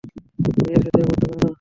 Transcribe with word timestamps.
নিজের 0.39 0.81
সাথে 0.85 0.99
এমনটা 0.99 1.15
কোরো 1.21 1.37
না। 1.37 1.49